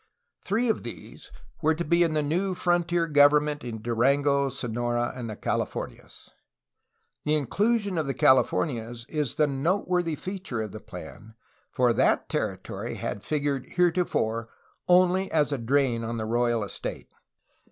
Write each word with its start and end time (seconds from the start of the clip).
Three 0.43 0.67
of 0.67 0.81
these 0.81 1.31
were. 1.61 1.75
to 1.75 1.85
be 1.85 2.01
in 2.01 2.15
the 2.15 2.23
new 2.23 2.55
frontier 2.55 3.05
government 3.05 3.63
in 3.63 3.83
Durango, 3.83 4.49
Sonora, 4.49 5.13
and 5.15 5.29
the 5.29 5.35
Cali 5.35 5.65
fornias. 5.67 6.31
The 7.23 7.35
inclusion 7.35 7.99
of 7.99 8.07
the 8.07 8.15
Calif 8.15 8.49
ornias 8.49 9.05
is 9.07 9.35
the 9.35 9.45
noteworthy 9.45 10.15
feature 10.15 10.63
of 10.63 10.71
the 10.71 10.79
plan, 10.79 11.35
for 11.69 11.93
that 11.93 12.29
territory 12.29 12.95
had 12.95 13.21
figured 13.21 13.67
heretofore 13.73 14.49
only 14.87 15.31
as 15.31 15.51
a 15.51 15.59
drain 15.59 16.03
on 16.03 16.17
the 16.17 16.25
royal 16.25 16.63
estate. 16.63 17.13